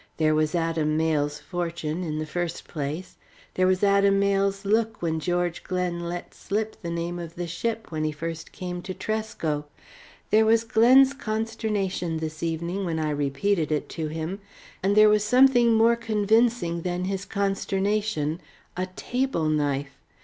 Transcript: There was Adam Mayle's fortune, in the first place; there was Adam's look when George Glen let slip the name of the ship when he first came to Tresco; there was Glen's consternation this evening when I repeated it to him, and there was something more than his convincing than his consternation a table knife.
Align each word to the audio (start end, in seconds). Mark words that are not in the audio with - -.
There 0.17 0.33
was 0.33 0.55
Adam 0.55 0.97
Mayle's 0.97 1.37
fortune, 1.37 2.03
in 2.03 2.17
the 2.17 2.25
first 2.25 2.67
place; 2.67 3.17
there 3.53 3.67
was 3.67 3.83
Adam's 3.83 4.65
look 4.65 4.99
when 4.99 5.19
George 5.19 5.63
Glen 5.63 5.99
let 5.99 6.33
slip 6.33 6.75
the 6.81 6.89
name 6.89 7.19
of 7.19 7.35
the 7.35 7.45
ship 7.45 7.91
when 7.91 8.03
he 8.03 8.11
first 8.11 8.51
came 8.51 8.81
to 8.81 8.95
Tresco; 8.95 9.67
there 10.31 10.43
was 10.43 10.63
Glen's 10.63 11.13
consternation 11.13 12.17
this 12.17 12.41
evening 12.41 12.83
when 12.83 12.97
I 12.97 13.11
repeated 13.11 13.71
it 13.71 13.89
to 13.89 14.07
him, 14.07 14.39
and 14.81 14.97
there 14.97 15.07
was 15.07 15.23
something 15.23 15.71
more 15.75 15.91
than 15.95 15.99
his 15.99 16.05
convincing 16.07 16.81
than 16.81 17.05
his 17.05 17.23
consternation 17.23 18.41
a 18.75 18.87
table 18.95 19.49
knife. 19.49 19.99